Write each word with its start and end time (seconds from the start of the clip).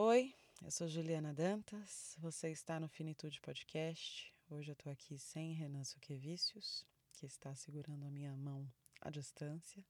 Oi, 0.00 0.32
eu 0.62 0.70
sou 0.70 0.86
Juliana 0.86 1.34
Dantas, 1.34 2.14
você 2.20 2.52
está 2.52 2.78
no 2.78 2.86
Finitude 2.88 3.40
Podcast. 3.40 4.32
Hoje 4.48 4.70
eu 4.70 4.72
estou 4.74 4.92
aqui 4.92 5.18
sem 5.18 5.54
Renan 5.54 5.82
Suquevicius, 5.82 6.86
que 7.14 7.26
está 7.26 7.52
segurando 7.56 8.04
a 8.04 8.10
minha 8.12 8.32
mão 8.36 8.72
à 9.00 9.10
distância. 9.10 9.84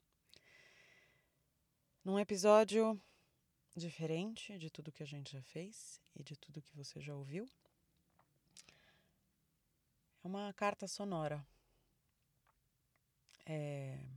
Num 2.03 2.19
episódio 2.19 2.99
diferente 3.77 4.59
de 4.59 4.71
tudo 4.71 4.91
que 4.91 5.03
a 5.03 5.07
gente 5.07 5.31
já 5.31 5.43
fez 5.43 6.01
e 6.17 6.23
de 6.23 6.35
tudo 6.37 6.63
que 6.63 6.75
você 6.75 7.03
já 7.03 7.15
ouviu. 7.15 7.47
É 10.25 10.27
uma 10.27 10.51
carta 10.55 10.89
sonora. 10.89 11.47
É... 13.45 14.09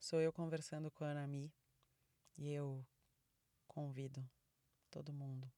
Sou 0.00 0.20
eu 0.20 0.32
conversando 0.32 0.90
com 0.90 1.04
a 1.04 1.12
Anami 1.12 1.52
e 2.36 2.50
eu 2.50 2.84
convido 3.78 4.28
todo 4.90 5.12
mundo 5.12 5.48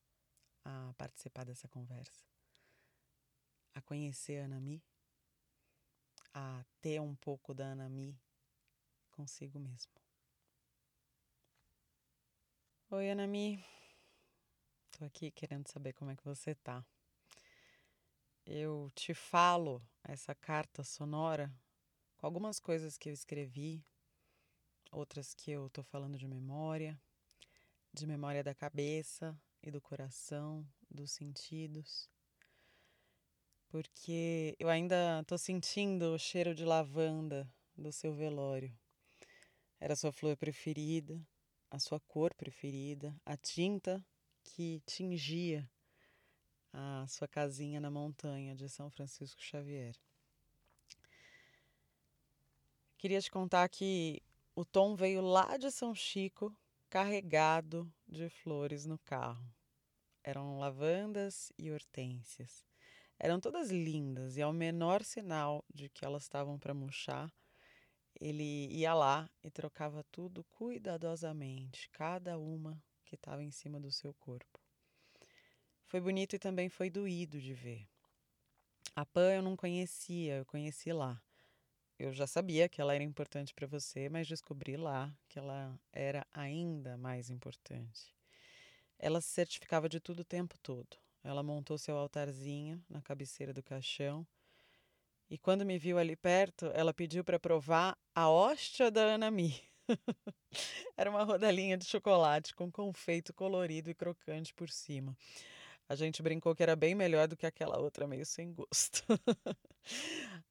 a 0.62 0.92
participar 0.98 1.47
dessa 1.47 1.66
conversa, 1.66 2.20
a 3.73 3.80
conhecer 3.80 4.43
a 4.43 4.45
Anami, 4.45 4.84
a 6.34 6.62
ter 6.83 7.01
um 7.01 7.15
pouco 7.15 7.55
da 7.55 7.73
Anami 7.73 8.20
consigo 9.10 9.59
mesmo. 9.59 9.91
Oi, 12.91 13.10
Anami. 13.10 13.65
Tô 14.91 15.07
aqui 15.07 15.30
querendo 15.30 15.66
saber 15.68 15.95
como 15.95 16.10
é 16.10 16.16
que 16.16 16.24
você 16.24 16.55
tá. 16.55 16.84
Eu 18.45 18.91
te 18.95 19.15
falo 19.15 19.82
essa 20.05 20.34
carta 20.34 20.84
sonora 20.84 21.51
com 22.18 22.27
algumas 22.27 22.60
coisas 22.60 22.98
que 22.98 23.09
eu 23.09 23.15
escrevi, 23.15 23.82
outras 24.93 25.32
que 25.32 25.51
eu 25.51 25.71
tô 25.71 25.82
falando 25.82 26.18
de 26.18 26.29
memória, 26.29 27.01
de 27.93 28.07
memória 28.07 28.43
da 28.43 28.55
cabeça 28.55 29.39
e 29.62 29.71
do 29.71 29.80
coração, 29.80 30.67
dos 30.91 31.11
sentidos. 31.11 32.09
Porque 33.69 34.57
eu 34.59 34.69
ainda 34.69 35.23
tô 35.27 35.37
sentindo 35.37 36.15
o 36.15 36.19
cheiro 36.19 36.55
de 36.55 36.65
lavanda 36.65 37.52
do 37.77 37.93
seu 37.93 38.15
velório. 38.15 38.77
Era 39.79 39.95
a 39.95 39.97
sua 39.97 40.13
flor 40.13 40.37
preferida, 40.37 41.21
a 41.71 41.79
sua 41.79 42.01
cor 42.01 42.35
preferida, 42.35 43.15
a 43.24 43.37
tinta 43.37 44.04
que 44.43 44.82
tingia 44.87 45.69
a 46.73 47.07
sua 47.09 47.27
casinha 47.27 47.80
na 47.80 47.91
montanha 47.91 48.54
de 48.54 48.69
São 48.69 48.91
Francisco 48.91 49.41
Xavier. 49.43 49.95
Queria 52.99 53.21
te 53.21 53.30
contar 53.30 53.69
que 53.69 54.23
o 54.54 54.65
Tom 54.65 54.95
veio 54.95 55.23
lá 55.23 55.57
de 55.57 55.71
São 55.71 55.95
Chico 55.95 56.54
carregado 56.91 57.88
de 58.05 58.29
flores 58.29 58.85
no 58.85 58.99
carro. 58.99 59.49
Eram 60.24 60.59
lavandas 60.59 61.52
e 61.57 61.71
hortênsias. 61.71 62.66
Eram 63.16 63.38
todas 63.38 63.71
lindas 63.71 64.37
e 64.37 64.43
ao 64.43 64.53
menor 64.53 65.05
sinal 65.05 65.65
de 65.72 65.88
que 65.88 66.05
elas 66.05 66.25
estavam 66.25 66.59
para 66.59 66.75
murchar, 66.75 67.32
ele 68.21 68.66
ia 68.72 68.93
lá 68.93 69.31
e 69.41 69.50
trocava 69.50 70.03
tudo 70.10 70.43
cuidadosamente, 70.50 71.88
cada 71.91 72.37
uma 72.37 72.82
que 73.04 73.15
estava 73.15 73.44
em 73.44 73.53
cima 73.53 73.78
do 73.78 73.93
seu 73.93 74.12
corpo. 74.15 74.60
Foi 75.84 76.00
bonito 76.00 76.34
e 76.34 76.41
também 76.41 76.69
foi 76.69 76.91
doído 76.91 77.41
de 77.41 77.54
ver. 77.54 77.87
A 78.97 79.06
Pan 79.06 79.32
eu 79.32 79.43
não 79.43 79.56
conhecia, 79.56 80.38
eu 80.38 80.44
conheci 80.44 80.93
lá 80.93 81.22
eu 82.00 82.15
já 82.15 82.26
sabia 82.26 82.66
que 82.66 82.81
ela 82.81 82.94
era 82.94 83.04
importante 83.04 83.53
para 83.53 83.66
você, 83.66 84.09
mas 84.09 84.26
descobri 84.26 84.75
lá 84.75 85.15
que 85.28 85.38
ela 85.38 85.78
era 85.93 86.26
ainda 86.32 86.97
mais 86.97 87.28
importante. 87.28 88.16
Ela 88.98 89.20
se 89.20 89.28
certificava 89.28 89.87
de 89.87 90.00
tudo 90.00 90.20
o 90.20 90.25
tempo 90.25 90.59
todo. 90.62 90.97
Ela 91.22 91.42
montou 91.42 91.76
seu 91.76 91.98
altarzinho 91.98 92.82
na 92.88 93.03
cabeceira 93.03 93.53
do 93.53 93.62
caixão. 93.62 94.26
E 95.28 95.37
quando 95.37 95.66
me 95.66 95.78
viu 95.78 95.98
ali 95.98 96.16
perto, 96.16 96.70
ela 96.72 96.94
pediu 96.94 97.22
para 97.22 97.38
provar 97.38 97.98
a 98.14 98.30
hóstia 98.30 98.91
da 98.91 99.14
Anami. 99.14 99.62
Era 100.96 101.10
uma 101.10 101.22
rodelinha 101.22 101.76
de 101.76 101.84
chocolate 101.84 102.54
com 102.54 102.72
confeito 102.72 103.34
colorido 103.34 103.91
e 103.91 103.94
crocante 103.94 104.54
por 104.54 104.70
cima. 104.70 105.14
A 105.86 105.94
gente 105.94 106.22
brincou 106.22 106.54
que 106.54 106.62
era 106.62 106.76
bem 106.76 106.94
melhor 106.94 107.26
do 107.26 107.36
que 107.36 107.44
aquela 107.44 107.78
outra 107.78 108.06
meio 108.06 108.25
sem 108.25 108.54
gosto. 108.54 109.04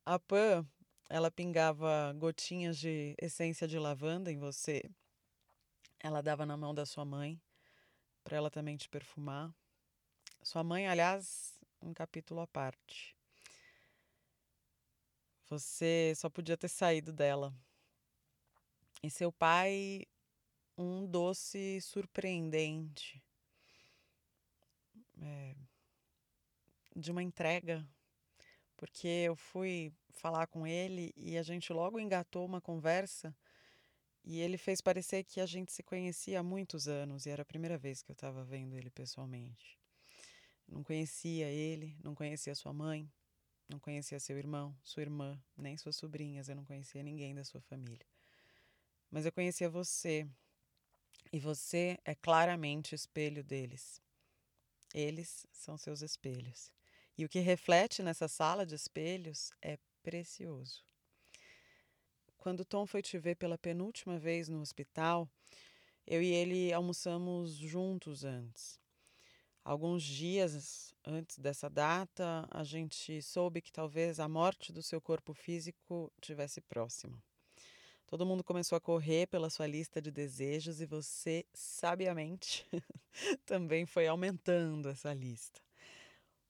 a 0.05 0.19
Pan 0.19 0.67
ela 1.09 1.31
pingava 1.31 2.13
gotinhas 2.15 2.77
de 2.77 3.15
essência 3.19 3.67
de 3.67 3.79
lavanda 3.79 4.31
em 4.31 4.37
você. 4.37 4.83
Ela 5.99 6.21
dava 6.21 6.45
na 6.45 6.55
mão 6.55 6.73
da 6.73 6.85
sua 6.85 7.03
mãe 7.03 7.41
para 8.23 8.37
ela 8.37 8.51
também 8.51 8.77
te 8.77 8.87
perfumar. 8.87 9.51
Sua 10.43 10.63
mãe, 10.63 10.87
aliás, 10.87 11.59
um 11.81 11.93
capítulo 11.93 12.41
à 12.41 12.47
parte. 12.47 13.17
Você 15.49 16.13
só 16.15 16.29
podia 16.29 16.55
ter 16.55 16.69
saído 16.69 17.11
dela. 17.11 17.51
E 19.01 19.09
seu 19.09 19.31
pai, 19.31 20.05
um 20.77 21.07
doce 21.07 21.81
surpreendente. 21.81 23.23
É, 25.21 25.55
de 26.95 27.11
uma 27.11 27.23
entrega 27.23 27.85
porque 28.79 29.09
eu 29.09 29.35
fui 29.35 29.91
falar 30.09 30.47
com 30.47 30.65
ele 30.65 31.13
e 31.17 31.37
a 31.37 31.43
gente 31.43 31.73
logo 31.73 31.99
engatou 31.99 32.45
uma 32.45 32.61
conversa 32.61 33.35
e 34.23 34.39
ele 34.39 34.57
fez 34.57 34.79
parecer 34.79 35.25
que 35.25 35.41
a 35.41 35.45
gente 35.45 35.73
se 35.73 35.83
conhecia 35.83 36.39
há 36.39 36.43
muitos 36.43 36.87
anos 36.87 37.25
e 37.25 37.29
era 37.29 37.41
a 37.41 37.45
primeira 37.45 37.77
vez 37.77 38.01
que 38.01 38.09
eu 38.09 38.13
estava 38.13 38.41
vendo 38.41 38.77
ele 38.77 38.89
pessoalmente. 38.89 39.77
Não 40.65 40.81
conhecia 40.81 41.47
ele, 41.47 41.97
não 42.01 42.15
conhecia 42.15 42.55
sua 42.55 42.71
mãe, 42.71 43.11
não 43.67 43.79
conhecia 43.79 44.17
seu 44.17 44.37
irmão, 44.37 44.73
sua 44.81 45.03
irmã, 45.03 45.37
nem 45.57 45.75
suas 45.75 45.97
sobrinhas, 45.97 46.47
eu 46.47 46.55
não 46.55 46.63
conhecia 46.63 47.03
ninguém 47.03 47.35
da 47.35 47.43
sua 47.43 47.59
família. 47.59 48.07
Mas 49.11 49.25
eu 49.25 49.31
conhecia 49.33 49.69
você 49.69 50.25
e 51.33 51.39
você 51.39 51.99
é 52.05 52.15
claramente 52.15 52.95
espelho 52.95 53.43
deles. 53.43 54.01
Eles 54.93 55.45
são 55.51 55.77
seus 55.77 56.01
espelhos. 56.01 56.78
E 57.19 57.25
o 57.25 57.27
que 57.27 57.39
reflete 57.39 58.01
nessa 58.01 58.29
sala 58.29 58.65
de 58.65 58.75
espelhos 58.75 59.51
é 59.61 59.77
precioso. 60.01 60.85
Quando 62.37 62.63
Tom 62.63 62.85
foi 62.85 63.01
te 63.01 63.17
ver 63.17 63.35
pela 63.35 63.57
penúltima 63.57 64.17
vez 64.17 64.47
no 64.47 64.61
hospital, 64.61 65.29
eu 66.07 66.21
e 66.23 66.31
ele 66.31 66.71
almoçamos 66.71 67.55
juntos 67.55 68.23
antes. 68.23 68.79
Alguns 69.65 70.01
dias 70.01 70.95
antes 71.05 71.37
dessa 71.37 71.69
data, 71.69 72.47
a 72.49 72.63
gente 72.63 73.21
soube 73.21 73.61
que 73.61 73.69
talvez 73.73 74.21
a 74.21 74.29
morte 74.29 74.71
do 74.71 74.81
seu 74.81 75.01
corpo 75.01 75.33
físico 75.33 76.09
tivesse 76.21 76.61
próxima. 76.61 77.21
Todo 78.07 78.25
mundo 78.25 78.45
começou 78.45 78.77
a 78.77 78.81
correr 78.81 79.27
pela 79.27 79.49
sua 79.49 79.67
lista 79.67 80.01
de 80.01 80.09
desejos 80.09 80.79
e 80.79 80.85
você, 80.85 81.45
sabiamente, 81.53 82.65
também 83.45 83.85
foi 83.85 84.07
aumentando 84.07 84.87
essa 84.87 85.13
lista. 85.13 85.68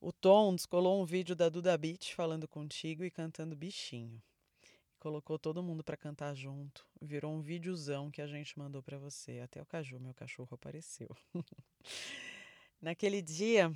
O 0.02 0.14
Tom 0.14 0.56
descolou 0.56 1.02
um 1.02 1.06
vídeo 1.06 1.36
da 1.36 1.50
Duda 1.50 1.78
Beat 1.78 2.14
falando 2.14 2.48
contigo 2.48 3.04
e 3.04 3.12
cantando 3.12 3.54
bichinho. 3.54 4.24
Colocou 4.98 5.38
todo 5.38 5.62
mundo 5.62 5.84
para 5.84 5.98
cantar 5.98 6.34
junto. 6.34 6.88
Virou 7.02 7.34
um 7.34 7.42
videozão 7.42 8.10
que 8.10 8.22
a 8.22 8.28
gente 8.28 8.58
mandou 8.58 8.82
para 8.82 8.98
você. 8.98 9.42
Até 9.42 9.62
o 9.62 9.66
Caju, 9.66 10.00
meu 10.00 10.14
cachorro, 10.14 10.56
apareceu. 10.56 11.10
Naquele 12.82 13.22
dia, 13.22 13.76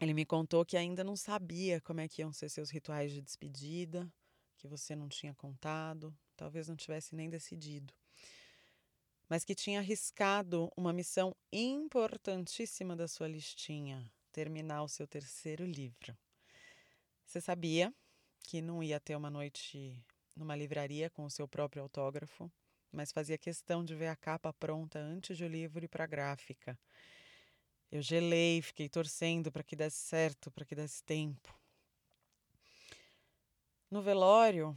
ele 0.00 0.14
me 0.14 0.24
contou 0.24 0.64
que 0.64 0.78
ainda 0.78 1.04
não 1.04 1.14
sabia 1.14 1.78
como 1.78 2.00
é 2.00 2.08
que 2.08 2.22
iam 2.22 2.32
ser 2.32 2.48
seus 2.48 2.70
rituais 2.70 3.12
de 3.12 3.20
despedida, 3.20 4.10
que 4.56 4.66
você 4.66 4.96
não 4.96 5.10
tinha 5.10 5.34
contado, 5.34 6.16
talvez 6.34 6.68
não 6.68 6.76
tivesse 6.76 7.14
nem 7.14 7.28
decidido. 7.28 7.92
Mas 9.28 9.44
que 9.44 9.54
tinha 9.54 9.80
arriscado 9.80 10.70
uma 10.74 10.92
missão 10.92 11.36
importantíssima 11.52 12.96
da 12.96 13.06
sua 13.06 13.28
listinha, 13.28 14.10
terminar 14.34 14.82
o 14.82 14.88
seu 14.88 15.06
terceiro 15.06 15.64
livro. 15.64 16.18
Você 17.24 17.40
sabia 17.40 17.94
que 18.40 18.60
não 18.60 18.82
ia 18.82 18.98
ter 18.98 19.14
uma 19.14 19.30
noite 19.30 20.04
numa 20.34 20.56
livraria 20.56 21.08
com 21.08 21.24
o 21.24 21.30
seu 21.30 21.46
próprio 21.46 21.84
autógrafo, 21.84 22.50
mas 22.90 23.12
fazia 23.12 23.38
questão 23.38 23.84
de 23.84 23.94
ver 23.94 24.08
a 24.08 24.16
capa 24.16 24.52
pronta 24.52 24.98
antes 24.98 25.36
de 25.36 25.44
o 25.44 25.48
livro 25.48 25.84
ir 25.84 25.88
para 25.88 26.02
a 26.02 26.08
gráfica. 26.08 26.76
Eu 27.92 28.02
gelei, 28.02 28.60
fiquei 28.60 28.88
torcendo 28.88 29.52
para 29.52 29.62
que 29.62 29.76
desse 29.76 29.98
certo, 29.98 30.50
para 30.50 30.64
que 30.64 30.74
desse 30.74 31.00
tempo. 31.04 31.56
No 33.88 34.02
velório, 34.02 34.76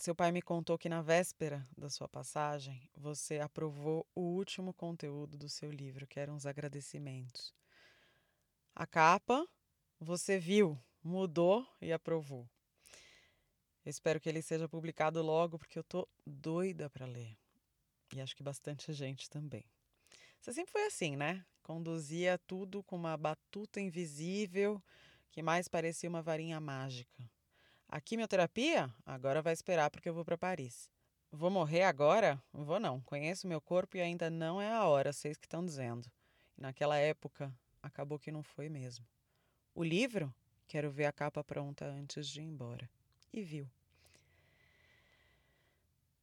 seu 0.00 0.12
pai 0.12 0.32
me 0.32 0.42
contou 0.42 0.76
que 0.76 0.88
na 0.88 1.02
véspera 1.02 1.64
da 1.78 1.88
sua 1.88 2.08
passagem, 2.08 2.82
você 2.96 3.38
aprovou 3.38 4.04
o 4.12 4.22
último 4.22 4.74
conteúdo 4.74 5.38
do 5.38 5.48
seu 5.48 5.70
livro, 5.70 6.04
que 6.04 6.18
eram 6.18 6.34
os 6.34 6.46
agradecimentos. 6.46 7.59
A 8.80 8.86
capa 8.86 9.46
você 10.00 10.38
viu, 10.38 10.80
mudou 11.04 11.68
e 11.82 11.92
aprovou. 11.92 12.48
Eu 13.84 13.90
espero 13.90 14.18
que 14.18 14.26
ele 14.26 14.40
seja 14.40 14.66
publicado 14.66 15.20
logo, 15.20 15.58
porque 15.58 15.78
eu 15.78 15.84
tô 15.84 16.08
doida 16.26 16.88
para 16.88 17.04
ler. 17.04 17.36
E 18.16 18.22
acho 18.22 18.34
que 18.34 18.42
bastante 18.42 18.90
gente 18.94 19.28
também. 19.28 19.66
Você 20.40 20.54
sempre 20.54 20.72
foi 20.72 20.86
assim, 20.86 21.14
né? 21.14 21.44
Conduzia 21.62 22.40
tudo 22.46 22.82
com 22.82 22.96
uma 22.96 23.18
batuta 23.18 23.82
invisível 23.82 24.82
que 25.30 25.42
mais 25.42 25.68
parecia 25.68 26.08
uma 26.08 26.22
varinha 26.22 26.58
mágica. 26.58 27.30
A 27.86 28.00
quimioterapia? 28.00 28.90
Agora 29.04 29.42
vai 29.42 29.52
esperar 29.52 29.90
porque 29.90 30.08
eu 30.08 30.14
vou 30.14 30.24
para 30.24 30.38
Paris. 30.38 30.88
Vou 31.30 31.50
morrer 31.50 31.82
agora? 31.82 32.42
Vou 32.50 32.80
não. 32.80 33.02
Conheço 33.02 33.46
meu 33.46 33.60
corpo 33.60 33.98
e 33.98 34.00
ainda 34.00 34.30
não 34.30 34.58
é 34.58 34.72
a 34.72 34.86
hora, 34.86 35.12
vocês 35.12 35.36
que 35.36 35.44
estão 35.44 35.62
dizendo. 35.62 36.10
E 36.56 36.62
naquela 36.62 36.96
época, 36.96 37.54
acabou 37.82 38.18
que 38.18 38.32
não 38.32 38.42
foi 38.42 38.68
mesmo. 38.68 39.06
O 39.74 39.82
livro? 39.82 40.32
Quero 40.66 40.90
ver 40.90 41.06
a 41.06 41.12
capa 41.12 41.42
pronta 41.42 41.84
antes 41.84 42.28
de 42.28 42.40
ir 42.40 42.44
embora. 42.44 42.88
E 43.32 43.42
viu. 43.42 43.68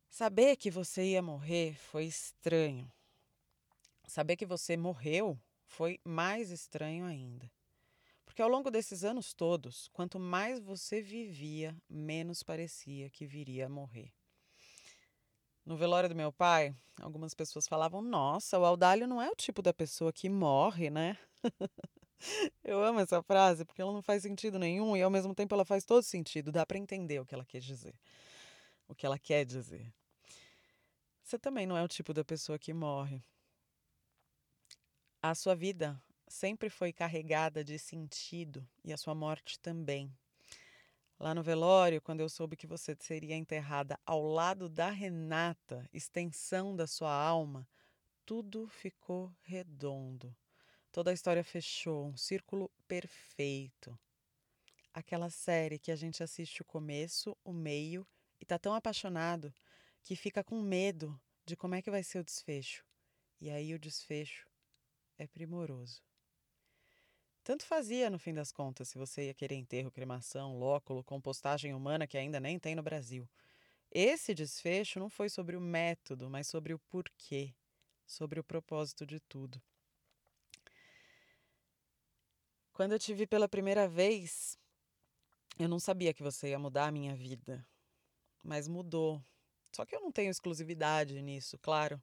Saber 0.09 0.56
que 0.56 0.71
você 0.71 1.04
ia 1.12 1.21
morrer 1.21 1.75
foi 1.75 2.06
estranho. 2.06 2.92
Saber 4.07 4.36
que 4.36 4.45
você 4.45 4.77
morreu 4.77 5.39
foi 5.65 6.00
mais 6.04 6.50
estranho 6.50 7.06
ainda. 7.06 7.51
Porque 8.25 8.42
ao 8.42 8.50
longo 8.50 8.71
desses 8.71 9.04
anos 9.04 9.33
todos, 9.33 9.89
quanto 9.89 10.19
mais 10.19 10.59
você 10.59 11.01
vivia, 11.01 11.75
menos 11.89 12.42
parecia 12.42 13.09
que 13.09 13.25
viria 13.25 13.65
a 13.65 13.69
morrer. 13.69 14.12
No 15.65 15.75
velório 15.75 16.07
do 16.07 16.15
meu 16.15 16.31
pai, 16.31 16.74
algumas 17.01 17.33
pessoas 17.33 17.68
falavam: 17.68 18.01
Nossa, 18.01 18.57
o 18.57 18.65
Audálio 18.65 19.07
não 19.07 19.21
é 19.21 19.30
o 19.30 19.36
tipo 19.36 19.62
da 19.62 19.74
pessoa 19.74 20.13
que 20.13 20.30
morre, 20.30 20.89
né? 20.89 21.18
Eu 22.63 22.83
amo 22.83 22.99
essa 22.99 23.21
frase 23.21 23.63
porque 23.63 23.81
ela 23.81 23.94
não 23.94 24.01
faz 24.01 24.23
sentido 24.23 24.57
nenhum 24.57 24.97
e 24.97 25.01
ao 25.01 25.09
mesmo 25.09 25.35
tempo 25.35 25.53
ela 25.53 25.65
faz 25.65 25.85
todo 25.85 26.03
sentido. 26.03 26.51
Dá 26.51 26.65
para 26.65 26.77
entender 26.77 27.19
o 27.19 27.25
que 27.25 27.35
ela 27.35 27.45
quer 27.45 27.59
dizer. 27.59 27.94
O 28.88 28.95
que 28.95 29.05
ela 29.05 29.19
quer 29.19 29.45
dizer. 29.45 29.94
Você 31.23 31.38
também 31.38 31.67
não 31.67 31.77
é 31.77 31.83
o 31.83 31.88
tipo 31.88 32.13
da 32.13 32.23
pessoa 32.23 32.57
que 32.57 32.73
morre. 32.73 33.21
A 35.21 35.35
sua 35.35 35.55
vida 35.55 36.01
sempre 36.27 36.69
foi 36.69 36.94
carregada 36.94 37.63
de 37.63 37.77
sentido 37.77 38.67
e 38.83 38.94
a 38.94 38.97
sua 38.97 39.13
morte 39.13 39.59
também. 39.59 40.11
Lá 41.19 41.33
no 41.33 41.41
velório, 41.41 42.01
quando 42.01 42.19
eu 42.21 42.29
soube 42.29 42.55
que 42.55 42.67
você 42.67 42.95
seria 42.99 43.35
enterrada 43.35 43.99
ao 44.05 44.21
lado 44.21 44.69
da 44.69 44.89
Renata, 44.89 45.89
extensão 45.91 46.75
da 46.75 46.85
sua 46.85 47.11
alma, 47.11 47.67
tudo 48.23 48.67
ficou 48.67 49.33
redondo. 49.41 50.35
Toda 50.97 51.11
a 51.11 51.13
história 51.13 51.44
fechou, 51.44 52.07
um 52.07 52.17
círculo 52.17 52.71
perfeito. 52.88 53.95
Aquela 54.91 55.29
série 55.29 55.77
que 55.77 55.91
a 55.91 55.95
gente 55.95 56.23
assiste 56.23 56.63
o 56.63 56.65
começo, 56.65 57.38
o 57.44 57.53
meio 57.53 58.03
e 58.41 58.45
tá 58.47 58.57
tão 58.57 58.73
apaixonado 58.73 59.53
que 60.01 60.15
fica 60.15 60.44
com 60.44 60.59
medo 60.59 61.15
de 61.45 61.55
como 61.55 61.75
é 61.75 61.83
que 61.83 61.91
vai 61.91 62.01
ser 62.01 62.17
o 62.17 62.23
desfecho. 62.23 62.83
E 63.39 63.51
aí 63.51 63.75
o 63.75 63.79
desfecho 63.79 64.49
é 65.19 65.27
primoroso. 65.27 66.01
Tanto 67.44 67.63
fazia, 67.67 68.09
no 68.09 68.17
fim 68.17 68.33
das 68.33 68.51
contas, 68.51 68.89
se 68.89 68.97
você 68.97 69.27
ia 69.27 69.35
querer 69.35 69.53
enterro, 69.53 69.91
cremação, 69.91 70.57
lóculo, 70.57 71.03
compostagem 71.03 71.75
humana 71.75 72.07
que 72.07 72.17
ainda 72.17 72.39
nem 72.39 72.57
tem 72.57 72.73
no 72.73 72.81
Brasil. 72.81 73.29
Esse 73.91 74.33
desfecho 74.33 74.99
não 74.99 75.11
foi 75.11 75.29
sobre 75.29 75.55
o 75.55 75.61
método, 75.61 76.27
mas 76.27 76.47
sobre 76.47 76.73
o 76.73 76.79
porquê, 76.89 77.53
sobre 78.03 78.39
o 78.39 78.44
propósito 78.44 79.05
de 79.05 79.19
tudo. 79.19 79.61
Quando 82.77 82.91
eu 82.91 83.00
te 83.00 83.12
vi 83.12 83.25
pela 83.25 83.50
primeira 83.50 83.88
vez, 83.88 84.56
eu 85.57 85.68
não 85.68 85.79
sabia 85.79 86.13
que 86.13 86.21
você 86.21 86.50
ia 86.50 86.59
mudar 86.59 86.85
a 86.85 86.91
minha 86.91 87.15
vida, 87.15 87.68
mas 88.44 88.68
mudou. 88.68 89.19
Só 89.75 89.83
que 89.83 89.95
eu 89.95 90.00
não 90.00 90.12
tenho 90.12 90.29
exclusividade 90.29 91.19
nisso, 91.24 91.57
claro. 91.57 92.00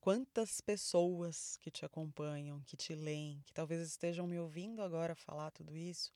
Quantas 0.00 0.60
pessoas 0.60 1.56
que 1.58 1.70
te 1.70 1.84
acompanham, 1.84 2.60
que 2.64 2.76
te 2.76 2.92
leem, 2.92 3.40
que 3.42 3.52
talvez 3.52 3.80
estejam 3.86 4.26
me 4.26 4.36
ouvindo 4.36 4.82
agora 4.82 5.14
falar 5.14 5.52
tudo 5.52 5.76
isso, 5.76 6.12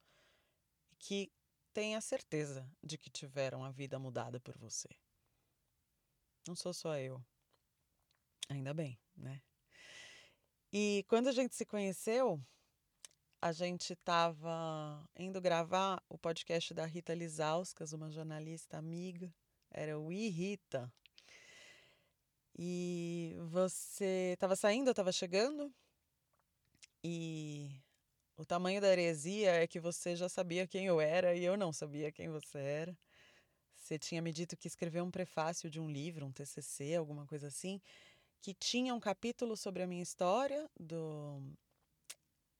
que 0.99 1.31
têm 1.73 1.95
a 1.95 2.01
certeza 2.01 2.69
de 2.83 2.99
que 2.99 3.09
tiveram 3.09 3.63
a 3.63 3.71
vida 3.71 3.97
mudada 3.97 4.41
por 4.41 4.59
você. 4.59 4.89
Não 6.49 6.57
sou 6.57 6.75
só 6.75 6.99
eu. 6.99 7.25
Ainda 8.49 8.75
bem, 8.75 8.99
né? 9.17 9.41
E 10.73 11.05
quando 11.07 11.29
a 11.29 11.33
gente 11.33 11.55
se 11.55 11.65
conheceu, 11.65 12.45
a 13.45 13.53
gente 13.53 13.93
estava 13.93 15.07
indo 15.15 15.39
gravar 15.39 16.03
o 16.09 16.17
podcast 16.17 16.73
da 16.73 16.87
Rita 16.87 17.13
Lizauskas, 17.13 17.93
uma 17.93 18.11
jornalista 18.11 18.79
amiga. 18.79 19.31
Era 19.71 19.99
o 20.01 20.11
I 20.11 20.31
Rita, 20.31 20.91
e 22.59 23.37
você 23.51 24.31
estava 24.33 24.57
saindo, 24.57 24.89
eu 24.89 24.93
estava 24.93 25.13
chegando. 25.13 25.71
E 27.03 27.71
o 28.35 28.47
tamanho 28.47 28.81
da 28.81 28.91
heresia 28.91 29.51
é 29.53 29.67
que 29.67 29.79
você 29.79 30.17
já 30.17 30.27
sabia 30.31 30.67
quem 30.67 30.87
eu 30.87 30.99
era 30.99 31.35
e 31.35 31.45
eu 31.45 31.55
não 31.55 31.71
sabia 31.71 32.11
quem 32.11 32.31
você 32.31 32.59
era. 32.59 32.99
Você 33.75 33.99
tinha 33.99 34.23
me 34.23 34.33
dito 34.33 34.57
que 34.57 34.69
escreveu 34.69 35.05
um 35.05 35.11
prefácio 35.11 35.69
de 35.69 35.79
um 35.79 35.91
livro, 35.91 36.25
um 36.25 36.33
TCC, 36.33 36.95
alguma 36.95 37.27
coisa 37.27 37.49
assim, 37.49 37.79
que 38.41 38.55
tinha 38.55 38.95
um 38.95 39.01
capítulo 39.01 39.55
sobre 39.55 39.83
a 39.83 39.87
minha 39.87 40.03
história 40.03 40.67
do 40.81 41.43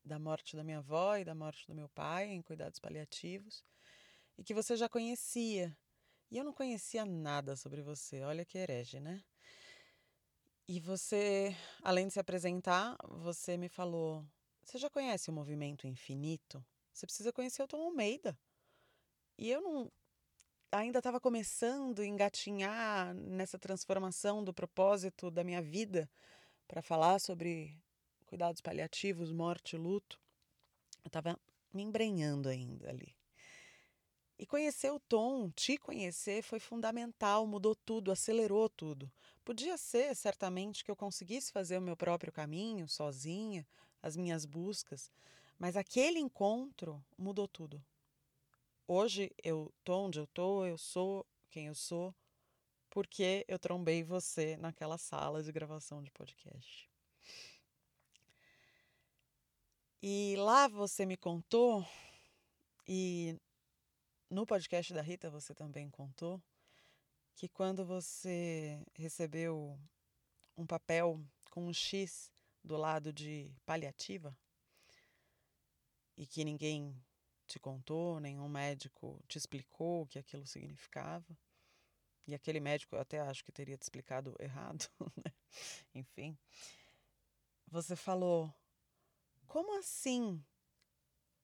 da 0.05 0.19
morte 0.19 0.57
da 0.57 0.63
minha 0.63 0.79
avó 0.79 1.17
e 1.17 1.25
da 1.25 1.35
morte 1.35 1.67
do 1.67 1.75
meu 1.75 1.89
pai 1.89 2.27
em 2.29 2.43
cuidados 2.43 2.79
paliativos 2.79 3.65
e 4.37 4.45
que 4.45 4.55
você 4.55 4.77
já 4.77 4.89
conhecia. 4.89 5.77
E 6.31 6.37
eu 6.37 6.45
não 6.45 6.53
conhecia 6.53 7.05
nada 7.05 7.57
sobre 7.57 7.83
você. 7.83 8.23
Olha 8.23 8.45
que 8.45 8.59
herege, 8.59 9.01
né? 9.01 9.23
E 10.67 10.81
você, 10.81 11.55
além 11.83 12.07
de 12.09 12.15
se 12.15 12.21
apresentar, 12.21 12.97
você 13.07 13.57
me 13.57 13.69
falou: 13.69 14.25
você 14.63 14.79
já 14.79 14.89
conhece 14.89 15.31
o 15.31 15.33
movimento 15.33 15.87
infinito? 15.87 16.65
Você 16.93 17.07
precisa 17.07 17.33
conhecer 17.33 17.63
o 17.63 17.69
Tom 17.69 17.83
Almeida. 17.83 18.39
E 19.39 19.51
eu 19.51 19.61
não. 19.61 19.93
Ainda 20.73 20.99
estava 20.99 21.21
começando 21.21 22.01
a 22.01 22.07
engatinhar 22.07 23.15
nessa 23.15 23.59
transformação 23.59 24.43
do 24.43 24.53
propósito 24.53 25.31
da 25.31 25.45
minha 25.45 25.63
vida 25.63 26.11
para 26.67 26.83
falar 26.83 27.21
sobre 27.21 27.81
cuidados 28.35 28.61
paliativos, 28.61 29.31
morte, 29.31 29.77
luto. 29.77 30.21
Eu 31.05 31.09
estava 31.09 31.39
me 31.73 31.85
embrenhando 31.85 32.49
ainda 32.49 32.91
ali. 32.91 33.17
E 34.37 34.45
conhecer 34.45 34.91
o 34.91 34.99
Tom, 34.99 35.49
te 35.51 35.79
conhecer, 35.79 36.43
foi 36.43 36.59
fundamental, 36.59 37.47
mudou 37.47 37.77
tudo, 37.77 38.11
acelerou 38.11 38.69
tudo. 38.69 39.09
Podia 39.45 39.79
ser, 39.79 40.17
certamente, 40.17 40.85
que 40.85 40.91
eu 40.91 40.97
conseguisse 40.97 41.53
fazer 41.53 41.79
o 41.79 41.81
meu 41.81 41.97
próprio 41.97 42.33
caminho, 42.33 42.89
sozinha, 42.89 43.65
as 44.03 44.17
minhas 44.17 44.45
buscas, 44.45 45.13
mas 45.57 45.77
aquele 45.77 46.19
encontro 46.19 47.01
mudou 47.17 47.47
tudo. 47.47 47.81
Hoje 48.89 49.31
eu 49.45 49.73
tô 49.85 50.07
onde 50.07 50.19
eu 50.19 50.27
tô, 50.27 50.67
eu 50.67 50.77
sou 50.77 51.25
quem 51.49 51.69
eu 51.69 51.75
sou, 51.77 52.13
porque 52.91 53.45
eu 53.47 53.61
trombei 53.61 54.03
você 54.03 54.57
naquela 54.57 54.99
sala 54.99 55.41
de 55.41 55.53
gravação 55.53 56.03
de 56.03 56.11
podcast. 56.11 56.93
E 60.07 60.37
lá 60.37 60.69
você 60.69 61.07
me 61.07 61.17
contou, 61.17 61.83
e 62.87 63.41
no 64.29 64.45
podcast 64.45 64.93
da 64.93 65.01
Rita 65.01 65.31
você 65.31 65.55
também 65.55 65.89
contou, 65.89 66.43
que 67.35 67.49
quando 67.49 67.87
você 67.87 68.85
recebeu 68.93 69.81
um 70.59 70.67
papel 70.67 71.19
com 71.51 71.69
um 71.69 71.73
X 71.73 72.31
do 72.63 72.77
lado 72.77 73.15
de 73.15 73.51
paliativa 73.65 74.37
e 76.19 76.27
que 76.27 76.45
ninguém 76.45 76.95
te 77.47 77.59
contou, 77.59 78.21
nenhum 78.21 78.47
médico 78.47 79.19
te 79.27 79.39
explicou 79.39 80.03
o 80.03 80.07
que 80.07 80.19
aquilo 80.19 80.47
significava. 80.47 81.35
E 82.27 82.35
aquele 82.35 82.61
médico 82.61 82.95
eu 82.95 83.01
até 83.01 83.21
acho 83.21 83.43
que 83.43 83.51
teria 83.51 83.79
te 83.79 83.83
explicado 83.85 84.37
errado, 84.39 84.87
né? 85.17 85.33
Enfim. 85.95 86.37
Você 87.69 87.97
falou: 87.97 88.53
"Como 89.55 89.79
assim? 89.79 90.45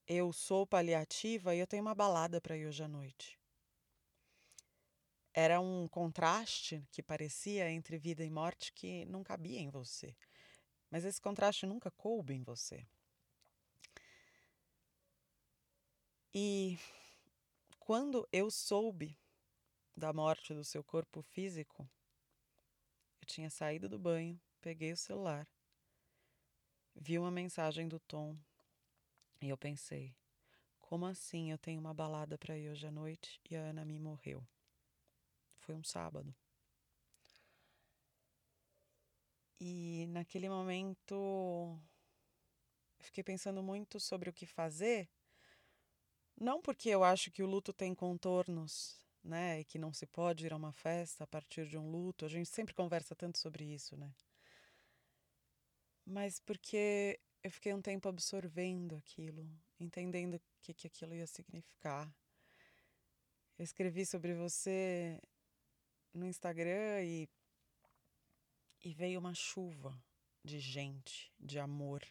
Eu 0.04 0.32
sou 0.32 0.66
paliativa 0.66 1.54
e 1.54 1.60
eu 1.60 1.66
tenho 1.68 1.84
uma 1.84 1.94
balada 1.94 2.40
para 2.40 2.56
ir 2.56 2.66
hoje 2.66 2.82
à 2.82 2.88
noite?" 2.88 3.38
Era 5.32 5.60
um 5.60 5.86
contraste 5.86 6.84
que 6.90 7.04
parecia 7.04 7.70
entre 7.70 7.98
vida 7.98 8.24
e 8.24 8.28
morte 8.28 8.72
que 8.72 9.04
não 9.04 9.22
cabia 9.22 9.60
em 9.60 9.70
você. 9.70 10.16
Mas 10.90 11.04
esse 11.04 11.20
contraste 11.20 11.66
nunca 11.66 11.88
coube 11.92 12.34
em 12.34 12.42
você. 12.42 12.84
E 16.34 16.76
quando 17.78 18.28
eu 18.32 18.50
soube 18.50 19.16
da 19.96 20.12
morte 20.12 20.52
do 20.52 20.64
seu 20.64 20.82
corpo 20.82 21.22
físico, 21.22 21.88
eu 23.20 23.26
tinha 23.28 23.50
saído 23.50 23.88
do 23.88 24.00
banho, 24.00 24.40
peguei 24.60 24.90
o 24.90 24.96
celular, 24.96 25.46
vi 26.94 27.18
uma 27.18 27.30
mensagem 27.30 27.88
do 27.88 27.98
Tom 28.00 28.36
e 29.40 29.48
eu 29.48 29.56
pensei: 29.56 30.14
como 30.80 31.06
assim 31.06 31.50
eu 31.50 31.58
tenho 31.58 31.80
uma 31.80 31.94
balada 31.94 32.36
para 32.36 32.58
ir 32.58 32.70
hoje 32.70 32.86
à 32.86 32.90
noite 32.90 33.40
e 33.48 33.56
a 33.56 33.60
Ana 33.60 33.84
me 33.84 33.98
morreu? 33.98 34.46
Foi 35.58 35.74
um 35.74 35.84
sábado. 35.84 36.34
E 39.60 40.06
naquele 40.08 40.48
momento 40.48 41.14
eu 42.98 43.04
fiquei 43.04 43.22
pensando 43.22 43.62
muito 43.62 44.00
sobre 44.00 44.30
o 44.30 44.32
que 44.32 44.46
fazer, 44.46 45.08
não 46.38 46.60
porque 46.60 46.88
eu 46.88 47.04
acho 47.04 47.30
que 47.30 47.42
o 47.42 47.46
luto 47.46 47.72
tem 47.72 47.94
contornos, 47.94 48.98
né, 49.22 49.60
e 49.60 49.64
que 49.64 49.78
não 49.78 49.92
se 49.92 50.06
pode 50.06 50.46
ir 50.46 50.52
a 50.52 50.56
uma 50.56 50.72
festa 50.72 51.24
a 51.24 51.26
partir 51.26 51.68
de 51.68 51.76
um 51.76 51.90
luto. 51.90 52.24
A 52.24 52.28
gente 52.28 52.48
sempre 52.48 52.74
conversa 52.74 53.14
tanto 53.14 53.38
sobre 53.38 53.64
isso, 53.64 53.96
né? 53.96 54.12
Mas 56.10 56.40
porque 56.40 57.20
eu 57.40 57.52
fiquei 57.52 57.72
um 57.72 57.80
tempo 57.80 58.08
absorvendo 58.08 58.96
aquilo, 58.96 59.48
entendendo 59.78 60.34
o 60.34 60.40
que, 60.60 60.74
que 60.74 60.88
aquilo 60.88 61.14
ia 61.14 61.26
significar. 61.28 62.12
Eu 63.56 63.62
escrevi 63.62 64.04
sobre 64.04 64.34
você 64.34 65.22
no 66.12 66.26
Instagram 66.26 67.04
e, 67.04 67.28
e 68.82 68.92
veio 68.92 69.20
uma 69.20 69.34
chuva 69.34 69.96
de 70.44 70.58
gente, 70.58 71.32
de 71.38 71.60
amor. 71.60 72.04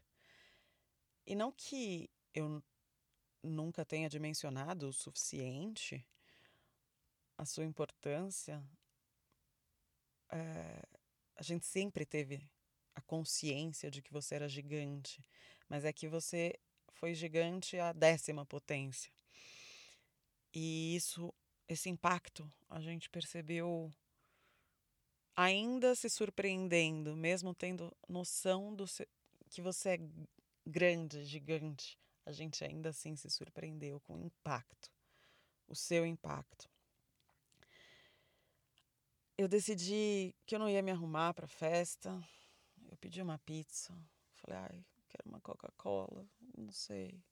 E 1.25 1.36
não 1.36 1.51
que 1.51 2.10
eu 2.34 2.63
nunca 3.44 3.84
tenha 3.84 4.08
dimensionado 4.08 4.88
o 4.88 4.94
suficiente 4.94 6.08
a 7.38 7.44
sua 7.44 7.65
importância, 7.65 8.63
é, 10.29 10.84
a 11.36 11.44
gente 11.44 11.65
sempre 11.65 12.06
teve 12.06 12.50
consciência 13.10 13.89
de 13.89 14.04
que 14.04 14.13
você 14.13 14.36
era 14.36 14.48
gigante, 14.48 15.20
mas 15.68 15.84
é 15.84 15.92
que 15.92 16.08
você 16.08 16.54
foi 16.94 17.16
gigante 17.16 17.75
à 17.80 17.92
décima 17.92 18.46
potência. 18.46 19.12
E 20.54 20.96
isso, 20.96 21.34
esse 21.68 21.89
impacto, 21.89 22.48
a 22.70 22.80
gente 22.80 23.10
percebeu 23.10 23.92
ainda 25.36 25.96
se 25.96 26.08
surpreendendo, 26.08 27.16
mesmo 27.16 27.56
tendo 27.56 27.92
noção 28.08 28.75
do 28.75 28.86
que 29.50 29.60
você 29.60 29.89
é 29.89 30.00
grande, 30.63 31.25
gigante. 31.25 31.98
A 32.28 32.32
gente 32.32 32.63
ainda 32.63 32.89
assim 32.89 33.16
se 33.16 33.28
surpreendeu 33.32 34.00
com 34.01 34.18
o 34.18 34.22
impacto, 34.24 34.92
o 35.68 35.75
seu 35.75 36.06
impacto. 36.06 36.70
Eu 39.36 39.48
decidi 39.48 40.36
que 40.46 40.54
eu 40.54 40.60
não 40.60 40.70
ia 40.70 40.84
me 40.84 40.92
arrumar 40.92 41.34
para 41.34 41.46
a 41.46 41.48
festa. 41.48 42.12
Pedi 43.00 43.22
uma 43.22 43.38
pizza. 43.38 43.94
Falei, 44.36 44.58
ai, 44.58 44.86
quero 45.10 45.29
uma 45.29 45.39
Coca-Cola. 45.39 46.25
Não 46.58 46.72
sei. 46.72 47.24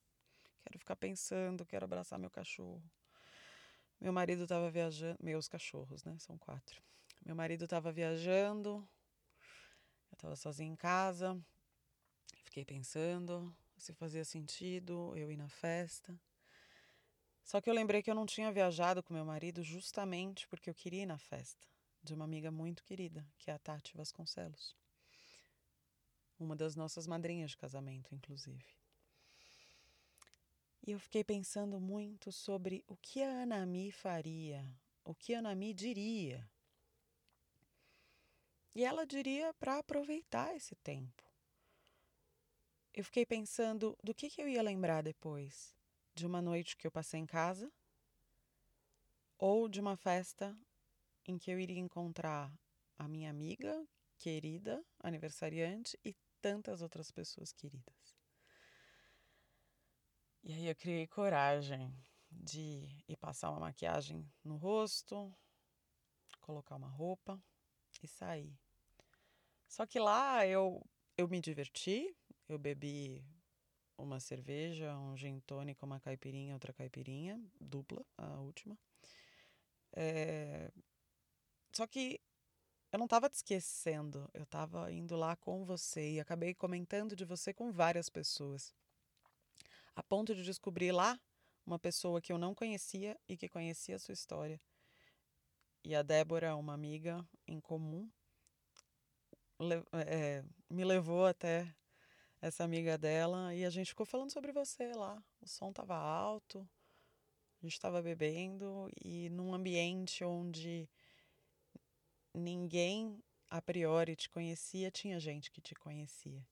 Quero 0.64 0.80
ficar 0.80 0.96
pensando, 0.96 1.66
quero 1.66 1.86
abraçar 1.86 2.20
meu 2.20 2.30
cachorro. 2.30 2.84
Meu 4.00 4.14
marido 4.14 4.44
estava 4.44 4.70
viajando. 4.70 5.18
Meus 5.22 5.48
cachorros, 5.48 6.04
né? 6.04 6.18
São 6.20 6.38
quatro. 6.38 6.82
Meu 7.26 7.36
marido 7.36 7.66
estava 7.66 7.92
viajando. 7.92 8.88
Eu 10.12 10.16
estava 10.16 10.36
sozinha 10.36 10.72
em 10.72 10.76
casa. 10.76 11.40
Fiquei 12.44 12.64
pensando 12.66 13.56
se 13.78 13.94
fazia 13.94 14.26
sentido 14.26 15.14
eu 15.16 15.32
ir 15.32 15.38
na 15.38 15.48
festa. 15.48 16.20
Só 17.44 17.62
que 17.62 17.70
eu 17.70 17.74
lembrei 17.74 18.02
que 18.02 18.12
eu 18.12 18.16
não 18.16 18.26
tinha 18.26 18.52
viajado 18.52 19.02
com 19.02 19.14
meu 19.14 19.24
marido 19.24 19.64
justamente 19.64 20.48
porque 20.48 20.70
eu 20.70 20.76
queria 20.76 21.04
ir 21.04 21.06
na 21.06 21.18
festa 21.18 21.66
de 22.04 22.14
uma 22.14 22.26
amiga 22.26 22.52
muito 22.52 22.84
querida, 22.84 23.26
que 23.38 23.50
é 23.50 23.54
a 23.54 23.60
Tati 23.60 23.96
Vasconcelos. 23.96 24.76
Uma 26.40 26.56
das 26.56 26.76
nossas 26.76 27.08
madrinhas 27.08 27.52
de 27.52 27.58
casamento, 27.58 28.14
inclusive. 28.14 28.66
E 30.86 30.92
eu 30.92 31.00
fiquei 31.00 31.24
pensando 31.24 31.80
muito 31.80 32.32
sobre 32.32 32.84
o 32.88 32.96
que 32.96 33.22
a 33.22 33.42
Anami 33.42 33.92
faria, 33.92 34.66
o 35.04 35.14
que 35.14 35.34
a 35.34 35.40
Anami 35.40 35.74
diria. 35.74 36.50
E 38.74 38.86
ela 38.86 39.06
diria 39.06 39.54
para 39.56 39.80
aproveitar 39.80 40.56
esse 40.56 40.76
tempo. 40.76 41.24
Eu 42.94 43.04
fiquei 43.04 43.26
pensando 43.26 43.98
do 44.04 44.14
que, 44.14 44.30
que 44.30 44.42
eu 44.42 44.48
ia 44.48 44.62
lembrar 44.62 45.04
depois. 45.04 45.76
De 46.16 46.26
uma 46.26 46.42
noite 46.42 46.78
que 46.78 46.88
eu 46.88 46.92
passei 46.92 47.20
em 47.20 47.26
casa 47.26 47.72
ou 49.38 49.68
de 49.68 49.80
uma 49.80 49.96
festa 49.96 50.58
em 51.26 51.38
que 51.38 51.52
eu 51.52 51.60
iria 51.60 51.80
encontrar 51.80 52.52
a 52.98 53.08
minha 53.08 53.30
amiga 53.30 53.86
querida, 54.18 54.84
aniversariante 55.00 56.00
e 56.04 56.16
tantas 56.42 56.82
outras 56.82 57.12
pessoas 57.12 57.52
queridas. 57.52 58.18
E 60.44 60.54
aí 60.54 60.68
eu 60.68 60.76
criei 60.76 61.08
coragem 61.08 61.94
de 62.32 63.04
ir 63.08 63.18
passar 63.18 63.52
uma 63.52 63.60
maquiagem 63.60 64.26
no 64.44 64.56
rosto, 64.56 65.34
colocar 66.42 66.76
uma 66.76 66.88
roupa 66.88 67.42
e 68.02 68.08
sair. 68.08 68.58
Só 69.68 69.86
que 69.86 70.00
lá 70.00 70.48
eu, 70.48 70.82
eu 71.18 71.28
me 71.28 71.42
diverti, 71.42 72.16
eu 72.48 72.58
bebi 72.58 73.26
uma 73.98 74.20
cerveja, 74.20 74.96
um 74.98 75.18
gin 75.18 75.40
tônico, 75.42 75.86
uma 75.86 76.00
caipirinha, 76.00 76.54
outra 76.54 76.72
caipirinha, 76.72 77.42
dupla, 77.60 78.06
a 78.18 78.40
última. 78.40 78.78
É... 79.94 80.72
Só 81.74 81.86
que 81.88 82.22
eu 82.92 83.00
não 83.00 83.06
estava 83.06 83.30
te 83.30 83.36
esquecendo, 83.36 84.30
eu 84.34 84.44
estava 84.44 84.92
indo 84.92 85.16
lá 85.16 85.36
com 85.36 85.66
você 85.66 86.14
e 86.14 86.20
acabei 86.20 86.54
comentando 86.54 87.16
de 87.16 87.26
você 87.26 87.54
com 87.54 87.72
várias 87.72 88.10
pessoas 88.10 88.74
a 89.98 90.04
ponto 90.04 90.36
de 90.36 90.44
descobrir 90.44 90.92
lá 90.92 91.20
uma 91.66 91.80
pessoa 91.80 92.22
que 92.22 92.32
eu 92.32 92.38
não 92.38 92.54
conhecia 92.54 93.20
e 93.28 93.36
que 93.36 93.50
conhecia 93.50 93.96
a 93.96 94.00
sua 94.00 94.14
história. 94.14 94.62
E 95.84 95.96
a 95.96 96.04
Débora, 96.04 96.56
uma 96.56 96.76
amiga 96.76 97.28
em 97.48 97.60
comum, 97.60 98.08
é, 100.06 100.44
me 100.70 100.86
levou 100.86 101.26
até 101.26 101.74
essa 102.40 102.64
amiga 102.64 102.96
dela 102.96 103.56
e 103.56 103.66
a 103.66 103.72
gente 103.72 103.88
ficou 103.88 104.06
falando 104.06 104.32
sobre 104.32 104.52
você 104.52 104.94
lá. 104.94 105.20
O 105.42 105.48
som 105.48 105.72
estava 105.72 105.96
alto, 105.96 106.60
a 107.60 107.66
gente 107.66 107.74
estava 107.74 108.00
bebendo 108.00 108.88
e 109.04 109.32
num 109.32 109.52
ambiente 109.52 110.24
onde 110.24 110.88
ninguém 112.34 113.22
a 113.50 113.62
priori 113.62 114.16
te 114.16 114.30
conhecia, 114.30 114.92
tinha 114.92 115.20
gente 115.20 115.52
que 115.52 115.62
te 115.62 115.74
conhecia. 115.76 116.46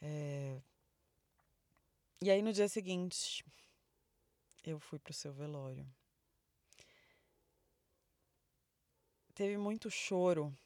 É, 0.00 0.60
e 2.20 2.30
aí 2.30 2.42
no 2.42 2.52
dia 2.52 2.68
seguinte, 2.68 3.44
eu 4.64 4.78
fui 4.78 4.98
pro 4.98 5.12
seu 5.12 5.32
velório. 5.32 5.86
Teve 9.34 9.56
muito 9.56 9.90
choro, 9.90 10.56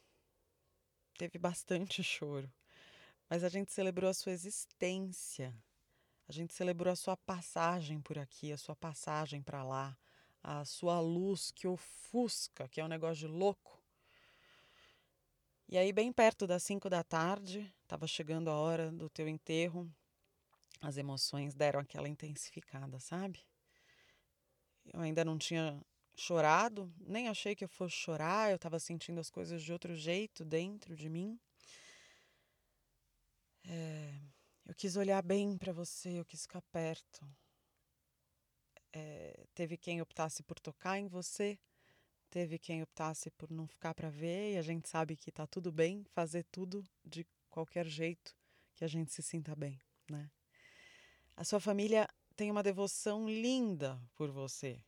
teve 1.17 1.39
bastante 1.39 2.03
choro, 2.05 2.53
mas 3.29 3.43
a 3.43 3.49
gente 3.49 3.73
celebrou 3.73 4.11
a 4.11 4.15
sua 4.15 4.33
existência. 4.33 5.55
A 6.29 6.33
gente 6.33 6.53
celebrou 6.53 6.93
a 6.93 6.97
sua 6.97 7.17
passagem 7.17 8.01
por 8.01 8.19
aqui, 8.19 8.53
a 8.53 8.59
sua 8.59 8.75
passagem 8.75 9.41
para 9.41 9.63
lá, 9.63 9.97
a 10.49 10.65
sua 10.65 11.01
luz 11.01 11.51
que 11.51 11.67
ofusca, 11.67 12.69
que 12.69 12.81
é 12.81 12.85
um 12.85 12.89
negócio 12.89 13.17
de 13.17 13.27
louco. 13.27 13.83
E 15.69 15.77
aí, 15.77 15.93
bem 15.93 16.13
perto 16.13 16.47
das 16.47 16.63
cinco 16.63 16.89
da 16.89 17.03
tarde, 17.03 17.75
estava 17.83 18.07
chegando 18.07 18.49
a 18.49 18.55
hora 18.55 18.93
do 18.93 19.11
teu 19.11 19.27
enterro, 19.27 19.93
as 20.81 20.97
emoções 20.97 21.53
deram 21.53 21.81
aquela 21.81 22.09
intensificada, 22.09 23.01
sabe? 23.01 23.45
Eu 24.85 25.01
ainda 25.01 25.25
não 25.25 25.37
tinha 25.37 25.85
chorado, 26.15 26.95
nem 27.01 27.27
achei 27.27 27.57
que 27.57 27.65
eu 27.65 27.69
fosse 27.69 27.97
chorar, 27.97 28.51
eu 28.51 28.57
estava 28.57 28.79
sentindo 28.79 29.19
as 29.19 29.29
coisas 29.29 29.61
de 29.61 29.73
outro 29.73 29.97
jeito 29.97 30.45
dentro 30.45 30.95
de 30.95 31.09
mim. 31.09 31.41
É, 33.65 34.21
eu 34.65 34.75
quis 34.77 34.97
olhar 34.97 35.21
bem 35.25 35.59
para 35.59 35.73
você, 35.73 36.21
eu 36.21 36.25
quis 36.25 36.43
ficar 36.43 36.63
perto. 36.71 37.27
É, 38.93 39.47
teve 39.55 39.77
quem 39.77 40.01
optasse 40.01 40.43
por 40.43 40.59
tocar 40.59 40.99
em 40.99 41.07
você, 41.07 41.59
teve 42.31 42.59
quem 42.59 42.83
optasse 42.83 43.31
por 43.31 43.51
não 43.51 43.67
ficar 43.67 43.95
para 43.95 44.11
ver, 44.11 44.55
e 44.55 44.59
a 44.59 44.63
gente 44.63 44.89
sabe 44.89 45.17
que 45.17 45.31
tá 45.31 45.47
tudo 45.47 45.71
bem 45.71 46.05
fazer 46.13 46.45
tudo 46.51 46.85
de 47.05 47.27
qualquer 47.51 47.87
jeito 47.87 48.35
que 48.75 48.85
a 48.85 48.89
gente 48.89 49.13
se 49.13 49.23
sinta 49.23 49.55
bem, 49.55 49.81
né? 50.11 50.31
A 51.37 51.45
sua 51.45 51.61
família 51.61 52.09
tem 52.35 52.51
uma 52.51 52.63
devoção 52.63 53.29
linda 53.29 54.01
por 54.15 54.31
você. 54.31 54.81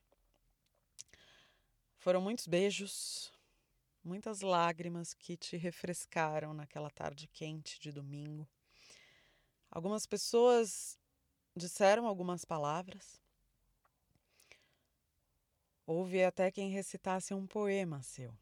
Foram 1.98 2.20
muitos 2.20 2.46
beijos, 2.46 3.32
muitas 4.04 4.40
lágrimas 4.40 5.12
que 5.12 5.36
te 5.36 5.56
refrescaram 5.56 6.54
naquela 6.54 6.90
tarde 6.90 7.26
quente 7.26 7.80
de 7.80 7.90
domingo. 7.90 8.48
Algumas 9.70 10.06
pessoas 10.06 10.98
disseram 11.54 12.06
algumas 12.06 12.44
palavras. 12.44 13.20
Houve 15.90 16.22
até 16.22 16.50
quem 16.50 16.68
recitasse 16.68 17.32
um 17.32 17.46
poema 17.46 18.02
seu. 18.02 18.36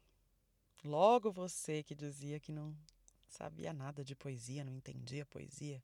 Logo 0.83 1.31
você 1.31 1.81
que 1.81 1.95
dizia 1.95 2.41
que 2.41 2.51
não 2.51 2.75
sabia 3.25 3.71
nada 3.71 4.03
de 4.03 4.13
poesia, 4.13 4.65
não 4.65 4.73
entendia 4.73 5.25
poesia, 5.25 5.81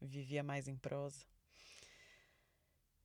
vivia 0.00 0.42
mais 0.42 0.66
em 0.66 0.74
prosa. 0.74 1.26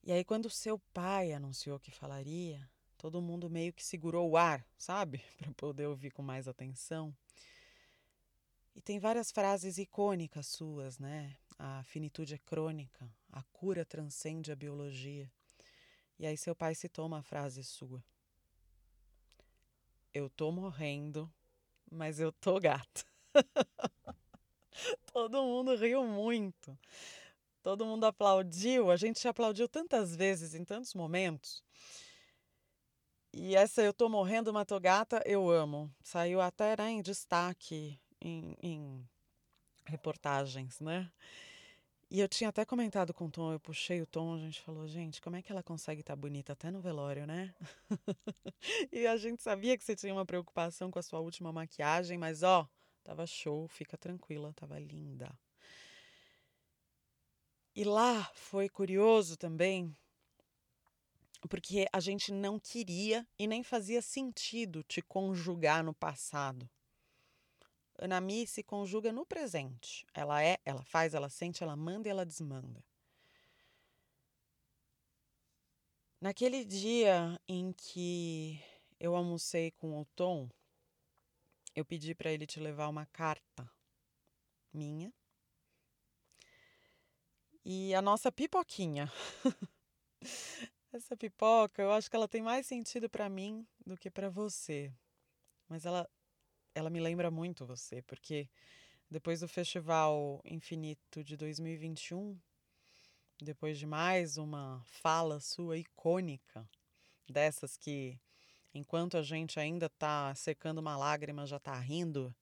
E 0.01 0.10
aí, 0.10 0.24
quando 0.24 0.50
seu 0.50 0.79
pai 0.93 1.33
anunciou 1.33 1.77
que 1.81 1.91
falaria, 1.91 2.65
todo 2.98 3.21
mundo 3.21 3.50
meio 3.50 3.74
que 3.74 3.83
segurou 3.83 4.29
o 4.29 4.38
ar, 4.38 4.65
sabe? 4.77 5.21
Para 5.38 5.51
poder 5.51 5.88
ouvir 5.88 6.12
com 6.12 6.21
mais 6.21 6.48
atenção. 6.48 7.13
E 8.74 8.79
tem 8.79 9.00
várias 9.00 9.31
frases 9.31 9.77
icônicas 9.77 10.48
suas, 10.48 10.98
né? 10.98 11.36
A 11.60 11.83
finitude 11.83 12.36
é 12.36 12.38
crônica, 12.38 13.13
a 13.29 13.43
cura 13.43 13.83
transcende 13.83 14.50
a 14.50 14.55
biologia. 14.55 15.29
E 16.22 16.28
aí 16.28 16.38
seu 16.38 16.56
pai 16.56 16.75
citou 16.75 17.08
uma 17.08 17.24
frase 17.24 17.63
sua. 17.63 18.00
Eu 20.13 20.30
tô 20.30 20.51
morrendo, 20.51 21.28
mas 21.92 22.20
eu 22.20 22.32
tô 22.32 22.60
gato. 22.60 23.04
Todo 25.12 25.42
mundo 25.42 25.75
riu 25.75 26.06
muito. 26.06 26.78
Todo 27.63 27.88
mundo 27.88 28.04
aplaudiu. 28.04 28.92
A 28.92 28.98
gente 28.98 29.28
aplaudiu 29.28 29.68
tantas 29.68 30.16
vezes, 30.16 30.54
em 30.54 30.63
tantos 30.63 30.94
momentos. 30.94 31.63
E 33.34 33.56
essa 33.56 33.82
Eu 33.82 33.92
Tô 33.92 34.08
Morrendo, 34.08 34.54
Mato 34.54 34.80
Gata, 34.80 35.24
eu 35.25 35.50
amo. 35.50 35.92
Saiu 36.04 36.40
até 36.40 36.78
né, 36.78 36.92
em 36.92 37.01
destaque 37.01 38.00
em, 38.22 38.56
em 38.62 39.10
reportagens, 39.88 40.80
né? 40.82 41.12
E 42.13 42.20
eu 42.20 42.27
tinha 42.27 42.50
até 42.50 42.65
comentado 42.65 43.13
com 43.13 43.27
o 43.27 43.32
Tom, 43.32 43.53
eu 43.53 43.60
puxei 43.60 44.01
o 44.01 44.06
Tom, 44.06 44.36
a 44.36 44.38
gente 44.38 44.60
falou, 44.60 44.86
gente, 44.86 45.22
como 45.22 45.38
é 45.38 45.41
que 45.41 45.50
ela 45.50 45.63
consegue 45.63 46.01
estar 46.01 46.12
tá 46.12 46.18
bonita 46.18 46.51
até 46.51 46.70
no 46.70 46.82
velório, 46.82 47.25
né? 47.25 47.56
e 48.91 49.08
a 49.08 49.15
gente 49.15 49.41
sabia 49.41 49.77
que 49.77 49.84
você 49.86 49.96
tinha 49.96 50.13
uma 50.13 50.25
preocupação 50.25 50.91
com 50.91 51.00
a 51.00 51.01
sua 51.01 51.22
última 51.22 51.53
maquiagem, 51.53 52.18
mas 52.18 52.44
ó, 52.44 52.70
tava 53.01 53.25
show, 53.25 53.65
fica 53.70 53.98
tranquila, 53.98 54.51
tava 54.53 54.77
linda. 54.77 55.34
E 57.74 57.86
lá 57.86 58.30
foi 58.34 58.68
curioso 58.68 59.38
também, 59.38 59.96
porque 61.50 61.88
a 61.94 62.01
gente 62.01 62.34
não 62.34 62.60
queria 62.60 63.25
e 63.39 63.48
nem 63.48 63.63
fazia 63.63 64.01
sentido 64.01 64.84
te 64.84 65.01
conjugar 65.01 65.82
no 65.82 65.94
passado. 65.94 66.70
Anami 68.01 68.48
se 68.48 68.63
conjuga 68.63 69.12
no 69.12 69.25
presente. 69.25 70.05
Ela 70.13 70.43
é, 70.43 70.58
ela 70.65 70.84
faz, 70.84 71.13
ela 71.13 71.29
sente, 71.29 71.63
ela 71.63 71.75
manda 71.75 72.08
e 72.08 72.12
ela 72.12 72.25
desmanda. 72.25 72.84
Naquele 76.20 76.65
dia 76.65 77.39
em 77.48 77.72
que 77.74 78.60
eu 79.00 79.15
almocei 79.15 79.72
com 79.72 80.00
o 80.00 80.05
Tom, 80.15 80.50
eu 81.75 81.86
pedi 81.86 82.13
para 82.13 82.31
ele 82.31 82.46
te 82.46 82.60
levar 82.60 82.88
uma 82.88 83.05
carta 83.05 83.72
minha 84.74 85.13
e 87.63 87.93
a 87.93 88.01
nossa 88.01 88.31
pipoquinha. 88.31 89.12
Essa 90.91 91.15
pipoca, 91.15 91.81
eu 91.81 91.91
acho 91.91 92.10
que 92.10 92.15
ela 92.15 92.27
tem 92.27 92.41
mais 92.41 92.67
sentido 92.67 93.10
para 93.10 93.29
mim 93.29 93.65
do 93.86 93.96
que 93.96 94.10
para 94.12 94.29
você. 94.29 94.93
Mas 95.67 95.86
ela 95.86 96.10
ela 96.74 96.90
me 96.90 97.00
lembra 97.00 97.30
muito 97.30 97.66
você, 97.66 98.01
porque 98.01 98.50
depois 99.10 99.42
do 99.42 99.48
Festival 99.48 100.42
Infinito 100.46 101.24
de 101.24 101.36
2021, 101.36 102.40
depois 103.42 103.78
de 103.78 103.86
mais 103.86 104.38
uma 104.38 104.82
fala 104.86 105.40
sua 105.40 105.78
icônica, 105.78 106.68
dessas 107.30 107.75
que 107.75 108.20
enquanto 108.74 109.18
a 109.18 109.22
gente 109.22 109.60
ainda 109.60 109.90
tá 109.90 110.34
secando 110.36 110.80
uma 110.80 110.98
lágrima, 110.98 111.46
já 111.46 111.60
tá 111.60 111.78
rindo, 111.78 112.34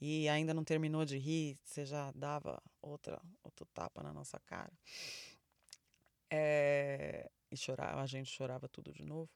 e 0.00 0.28
ainda 0.28 0.54
não 0.54 0.64
terminou 0.64 1.04
de 1.04 1.18
rir, 1.18 1.58
você 1.62 1.84
já 1.84 2.10
dava 2.12 2.62
outra, 2.80 3.20
outro 3.42 3.66
tapa 3.66 4.02
na 4.02 4.12
nossa 4.12 4.38
cara. 4.40 4.72
É, 6.30 7.30
e 7.50 7.56
chorava, 7.56 8.00
a 8.00 8.06
gente 8.06 8.30
chorava 8.30 8.68
tudo 8.68 8.92
de 8.92 9.04
novo. 9.04 9.30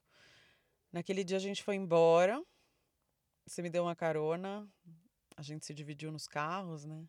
Naquele 0.91 1.23
dia 1.23 1.37
a 1.37 1.41
gente 1.41 1.61
foi 1.61 1.75
embora 1.75 2.41
você 3.45 3.61
me 3.61 3.69
deu 3.69 3.83
uma 3.83 3.95
carona, 3.95 4.67
a 5.37 5.41
gente 5.41 5.65
se 5.65 5.73
dividiu 5.73 6.11
nos 6.11 6.27
carros, 6.27 6.85
né? 6.85 7.07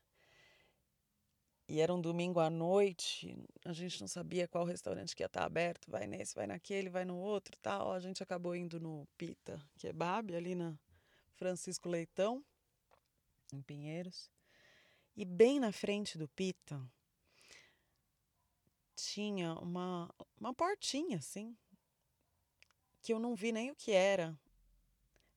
E 1.69 1.81
era 1.81 1.93
um 1.93 2.01
domingo 2.01 2.39
à 2.39 2.49
noite, 2.49 3.37
a 3.65 3.73
gente 3.73 4.01
não 4.01 4.07
sabia 4.07 4.47
qual 4.47 4.65
restaurante 4.65 5.17
que 5.17 5.23
ia 5.23 5.27
estar 5.27 5.45
aberto, 5.45 5.91
vai 5.91 6.07
nesse, 6.07 6.35
vai 6.35 6.47
naquele, 6.47 6.89
vai 6.89 7.05
no 7.05 7.17
outro, 7.17 7.57
tal. 7.61 7.93
A 7.93 7.99
gente 7.99 8.23
acabou 8.23 8.55
indo 8.55 8.79
no 8.79 9.07
Pita 9.19 9.61
Kebab 9.77 10.35
ali 10.37 10.55
na 10.55 10.79
Francisco 11.35 11.89
Leitão, 11.89 12.45
em 13.53 13.61
Pinheiros. 13.63 14.31
E 15.17 15.25
bem 15.25 15.59
na 15.59 15.73
frente 15.73 16.17
do 16.17 16.29
Pita 16.29 16.81
tinha 18.95 19.55
uma 19.55 20.09
uma 20.39 20.55
portinha 20.55 21.19
assim, 21.19 21.57
que 23.03 23.13
eu 23.13 23.19
não 23.19 23.35
vi 23.35 23.51
nem 23.51 23.73
o 23.73 23.75
que 23.75 23.91
era. 23.91 24.39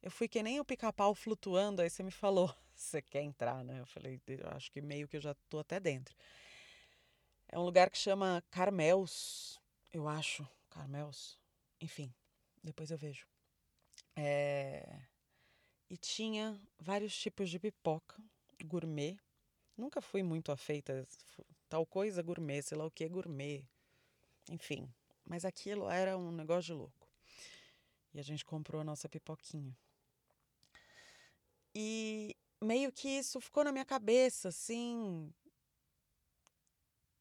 Eu 0.02 0.10
fui 0.10 0.28
que 0.28 0.42
nem 0.42 0.60
o 0.60 0.66
pica-pau 0.66 1.14
flutuando, 1.14 1.82
aí 1.82 1.90
você 1.90 2.02
me 2.04 2.12
falou, 2.12 2.54
você 2.74 3.02
quer 3.02 3.22
entrar, 3.22 3.64
né? 3.64 3.82
Eu 3.82 3.86
falei, 3.86 4.22
acho 4.56 4.72
que 4.72 4.82
meio 4.82 5.08
que 5.08 5.18
eu 5.18 5.22
já 5.22 5.34
tô 5.50 5.60
até 5.60 5.80
dentro. 5.80 6.16
É 7.48 7.58
um 7.58 7.64
lugar 7.64 7.90
que 7.90 7.98
chama 7.98 8.44
Carmels, 8.50 9.60
eu 9.92 10.08
acho, 10.08 10.48
Carmels. 10.70 11.38
Enfim, 11.82 12.14
depois 12.64 12.92
eu 12.92 12.98
vejo. 12.98 13.28
É... 14.16 15.02
E 15.90 15.98
tinha 15.98 16.62
vários 16.78 17.18
tipos 17.18 17.50
de 17.50 17.58
pipoca 17.60 18.22
gourmet. 18.64 19.18
Nunca 19.76 20.02
fui 20.02 20.22
muito 20.22 20.52
afeita 20.52 21.08
tal 21.68 21.86
coisa 21.86 22.22
gourmet, 22.22 22.62
sei 22.62 22.78
lá 22.78 22.86
o 22.86 22.92
que 22.92 23.08
gourmet. 23.08 23.66
Enfim, 24.50 24.92
mas 25.26 25.46
aquilo 25.46 25.90
era 25.90 26.18
um 26.18 26.32
negócio 26.32 26.74
de 26.74 26.74
louco. 26.74 27.08
E 28.14 28.20
a 28.20 28.24
gente 28.24 28.46
comprou 28.46 28.82
a 28.82 28.84
nossa 28.84 29.08
pipoquinha. 29.08 29.76
E 31.82 32.36
meio 32.62 32.92
que 32.92 33.08
isso 33.08 33.40
ficou 33.40 33.64
na 33.64 33.72
minha 33.72 33.86
cabeça, 33.86 34.50
assim. 34.50 35.34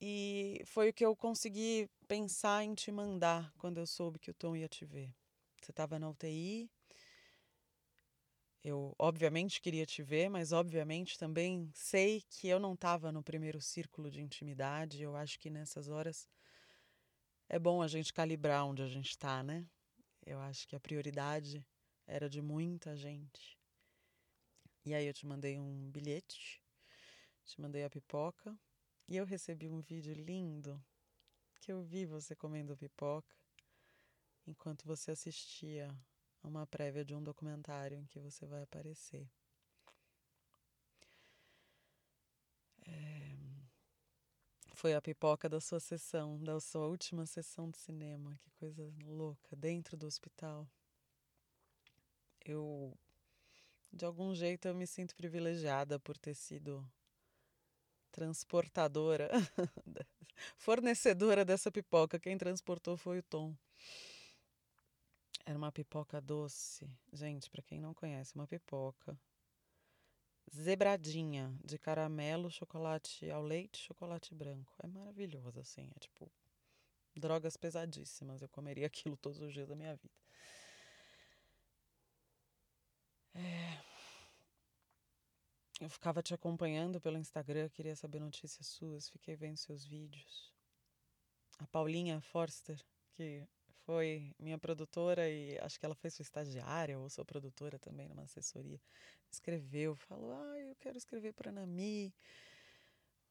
E 0.01 0.61
foi 0.66 0.88
o 0.88 0.92
que 0.92 1.07
eu 1.07 1.14
consegui 1.14 1.88
pensar 2.09 2.64
em 2.64 2.75
te 2.75 2.90
mandar 2.90 3.53
quando 3.57 3.79
eu 3.79 3.87
soube 3.87 4.18
que 4.18 4.33
o 4.33 4.35
Tom 4.35 4.57
ia 4.57 4.68
te 4.68 4.85
ver. 4.85 5.14
Você 5.62 5.71
estava 5.71 5.97
na 5.97 6.11
UTI. 6.11 6.68
Eu, 8.64 8.97
obviamente, 8.99 9.61
queria 9.61 9.87
te 9.87 10.03
ver, 10.03 10.29
mas, 10.29 10.51
obviamente, 10.51 11.16
também 11.16 11.71
sei 11.73 12.25
que 12.29 12.49
eu 12.49 12.59
não 12.59 12.75
estava 12.75 13.12
no 13.12 13.23
primeiro 13.23 13.61
círculo 13.61 14.11
de 14.11 14.21
intimidade. 14.21 15.01
Eu 15.01 15.14
acho 15.14 15.38
que 15.38 15.51
nessas 15.51 15.88
horas 15.88 16.29
é 17.49 17.61
bom 17.61 17.81
a 17.81 17.87
gente 17.87 18.12
calibrar 18.12 18.66
onde 18.66 18.83
a 18.83 18.88
gente 18.88 19.11
está, 19.11 19.40
né? 19.40 19.64
Eu 20.27 20.40
acho 20.40 20.66
que 20.66 20.75
a 20.75 20.81
prioridade 20.81 21.64
era 22.09 22.29
de 22.29 22.42
muita 22.42 22.97
gente. 22.97 23.58
E 24.88 24.94
aí 24.94 25.07
eu 25.07 25.12
te 25.12 25.27
mandei 25.27 25.59
um 25.59 25.90
bilhete, 25.90 26.62
te 27.44 27.61
mandei 27.61 27.85
a 27.85 27.90
pipoca 27.90 28.59
e 29.07 29.18
eu 29.18 29.27
recebi 29.27 29.68
um 29.68 29.83
vídeo 29.83 30.14
lindo 30.14 30.83
que 31.61 31.70
eu 31.70 31.83
vi 31.83 32.07
você 32.07 32.35
comendo 32.35 32.74
pipoca 32.74 33.37
enquanto 34.46 34.87
você 34.87 35.11
assistia 35.11 35.94
a 36.42 36.48
uma 36.48 36.66
prévia 36.66 37.05
de 37.05 37.14
um 37.14 37.22
documentário 37.22 37.98
em 37.98 38.07
que 38.07 38.18
você 38.18 38.46
vai 38.46 38.62
aparecer. 38.62 39.31
É... 42.87 43.37
Foi 44.72 44.94
a 44.94 45.03
pipoca 45.03 45.51
da 45.51 45.61
sua 45.61 45.81
sessão, 45.81 46.42
da 46.42 46.59
sua 46.61 46.87
última 46.87 47.27
sessão 47.27 47.68
de 47.68 47.77
cinema. 47.77 48.38
Que 48.40 48.51
coisa 48.53 48.90
louca, 49.05 49.55
dentro 49.55 49.98
do 49.98 50.07
hospital. 50.07 50.66
Eu 52.42 52.98
de 53.92 54.05
algum 54.05 54.35
jeito 54.35 54.68
eu 54.68 54.74
me 54.74 54.87
sinto 54.87 55.14
privilegiada 55.16 55.98
por 55.98 56.16
ter 56.16 56.35
sido 56.35 56.85
transportadora, 58.11 59.31
fornecedora 60.57 61.44
dessa 61.44 61.70
pipoca. 61.70 62.18
Quem 62.18 62.37
transportou 62.37 62.96
foi 62.96 63.18
o 63.18 63.22
Tom. 63.22 63.55
Era 65.44 65.57
uma 65.57 65.72
pipoca 65.72 66.20
doce. 66.20 66.90
Gente, 67.12 67.48
para 67.48 67.62
quem 67.62 67.81
não 67.81 67.94
conhece, 67.94 68.35
uma 68.35 68.46
pipoca 68.46 69.18
zebradinha 70.55 71.55
de 71.64 71.79
caramelo, 71.79 72.51
chocolate 72.51 73.31
ao 73.31 73.42
leite, 73.42 73.79
chocolate 73.79 74.35
branco. 74.35 74.72
É 74.83 74.87
maravilhoso 74.87 75.61
assim, 75.61 75.90
é 75.94 75.98
tipo 75.98 76.31
drogas 77.14 77.57
pesadíssimas. 77.57 78.42
Eu 78.42 78.48
comeria 78.48 78.87
aquilo 78.88 79.16
todos 79.16 79.40
os 79.40 79.53
dias 79.53 79.68
da 79.68 79.74
minha 79.74 79.94
vida. 79.96 80.28
Eu 85.88 85.90
ficava 85.90 86.22
te 86.22 86.35
acompanhando 86.35 87.01
pelo 87.01 87.16
Instagram, 87.16 87.66
queria 87.70 87.96
saber 87.96 88.20
notícias 88.20 88.66
suas, 88.66 89.09
fiquei 89.09 89.35
vendo 89.35 89.57
seus 89.57 89.87
vídeos. 89.87 90.53
A 91.59 91.66
Paulinha 91.66 92.20
Forster, 92.20 92.79
que 93.14 93.48
foi 93.87 94.35
minha 94.38 94.59
produtora 94.59 95.27
e 95.31 95.59
acho 95.61 95.81
que 95.81 95.87
ela 95.87 95.94
foi 95.94 96.11
sua 96.11 96.24
estagiária 96.24 96.98
ou 96.98 97.09
sua 97.09 97.24
produtora 97.24 97.79
também 97.79 98.07
numa 98.07 98.24
assessoria, 98.24 98.79
escreveu, 99.31 99.96
falou: 99.96 100.31
"Ah, 100.35 100.59
eu 100.61 100.77
quero 100.77 100.98
escrever 100.98 101.33
para 101.33 101.51
Nami. 101.51 102.14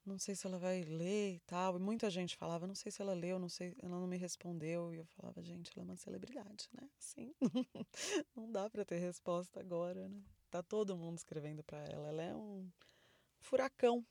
Não 0.04 0.17
sei 0.17 0.34
se 0.34 0.48
ela 0.48 0.58
vai 0.58 0.84
ler 0.84 1.36
e 1.36 1.39
tal". 1.41 1.76
E 1.78 1.80
muita 1.80 2.10
gente 2.10 2.36
falava: 2.36 2.65
"Não 2.65 2.74
sei 2.74 2.91
se 2.91 3.04
ela 3.04 3.13
leu, 3.13 3.38
não 3.38 3.50
sei, 3.50 3.76
ela 3.84 4.00
não 4.00 4.08
me 4.08 4.17
respondeu". 4.17 4.91
E 4.96 4.98
eu 4.98 5.06
falava: 5.06 5.43
"Gente, 5.43 5.72
ela 5.76 5.84
é 5.84 5.89
uma 5.89 5.96
celebridade, 5.96 6.67
né? 6.74 6.89
Sim. 6.98 7.36
não 8.36 8.52
dá 8.52 8.67
para 8.67 8.84
ter 8.84 8.98
resposta 8.98 9.60
agora, 9.60 10.10
né?" 10.10 10.24
Tá 10.50 10.64
todo 10.64 10.98
mundo 10.98 11.18
escrevendo 11.18 11.64
para 11.64 11.84
ela. 11.86 12.08
Ela 12.08 12.24
é 12.24 12.36
um 12.36 12.72
furacão. 13.40 14.06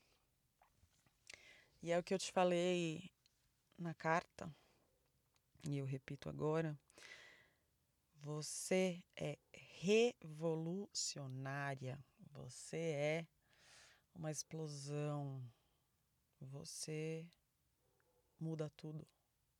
E 1.81 1.91
é 1.91 1.97
o 1.97 2.03
que 2.03 2.13
eu 2.13 2.19
te 2.19 2.31
falei 2.31 3.11
na 3.77 3.93
carta, 3.93 4.49
e 5.63 5.77
eu 5.77 5.85
repito 5.85 6.27
agora. 6.27 6.77
Você 8.15 9.03
é 9.15 9.37
revolucionária. 9.51 12.03
Você 12.31 12.77
é 12.77 13.27
uma 14.13 14.31
explosão. 14.31 15.41
Você 16.39 17.27
muda 18.39 18.71
tudo. 18.75 19.07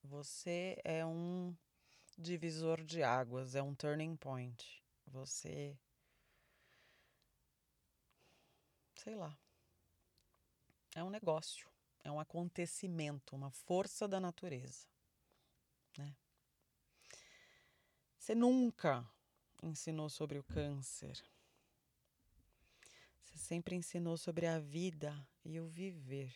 Você 0.03 0.79
é 0.83 1.05
um 1.05 1.55
divisor 2.17 2.83
de 2.83 3.03
águas, 3.03 3.53
é 3.55 3.61
um 3.61 3.75
turning 3.75 4.15
point. 4.15 4.83
Você. 5.05 5.77
Sei 9.07 9.15
lá. 9.15 9.39
É 10.93 11.01
um 11.01 11.09
negócio, 11.09 11.65
é 12.03 12.11
um 12.11 12.19
acontecimento, 12.19 13.37
uma 13.37 13.49
força 13.49 14.05
da 14.05 14.19
natureza. 14.19 14.85
Né? 15.97 16.13
Você 18.19 18.35
nunca 18.35 19.09
ensinou 19.63 20.09
sobre 20.09 20.37
o 20.37 20.43
câncer. 20.43 21.23
Você 23.23 23.37
sempre 23.37 23.77
ensinou 23.77 24.17
sobre 24.17 24.45
a 24.45 24.59
vida 24.59 25.25
e 25.45 25.57
o 25.57 25.69
viver. 25.69 26.35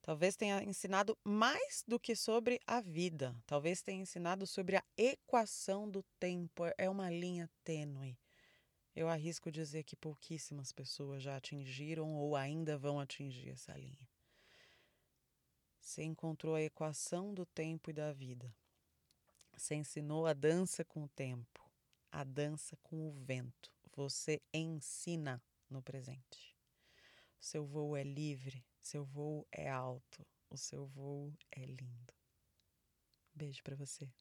Talvez 0.00 0.36
tenha 0.36 0.62
ensinado 0.62 1.18
mais 1.24 1.82
do 1.88 1.98
que 1.98 2.14
sobre 2.14 2.60
a 2.68 2.80
vida. 2.80 3.34
Talvez 3.44 3.82
tenha 3.82 4.00
ensinado 4.00 4.46
sobre 4.46 4.76
a 4.76 4.84
equação 4.96 5.90
do 5.90 6.04
tempo. 6.20 6.62
É 6.78 6.88
uma 6.88 7.10
linha 7.10 7.50
tênue. 7.64 8.16
Eu 8.98 9.08
arrisco 9.08 9.48
dizer 9.48 9.84
que 9.84 9.94
pouquíssimas 9.94 10.72
pessoas 10.72 11.22
já 11.22 11.36
atingiram 11.36 12.16
ou 12.16 12.34
ainda 12.34 12.76
vão 12.76 12.98
atingir 12.98 13.50
essa 13.50 13.72
linha. 13.74 14.08
Você 15.80 16.02
encontrou 16.02 16.56
a 16.56 16.62
equação 16.62 17.32
do 17.32 17.46
tempo 17.46 17.90
e 17.90 17.92
da 17.92 18.12
vida. 18.12 18.52
Você 19.52 19.76
ensinou 19.76 20.26
a 20.26 20.32
dança 20.32 20.84
com 20.84 21.04
o 21.04 21.08
tempo, 21.10 21.64
a 22.10 22.24
dança 22.24 22.76
com 22.82 23.06
o 23.06 23.12
vento. 23.12 23.72
Você 23.94 24.42
ensina 24.52 25.40
no 25.70 25.80
presente. 25.80 26.56
Seu 27.38 27.64
voo 27.64 27.96
é 27.96 28.02
livre, 28.02 28.66
seu 28.82 29.04
voo 29.04 29.46
é 29.52 29.70
alto, 29.70 30.26
o 30.50 30.56
seu 30.56 30.88
voo 30.88 31.32
é 31.52 31.64
lindo. 31.64 32.12
Beijo 33.32 33.62
para 33.62 33.76
você. 33.76 34.12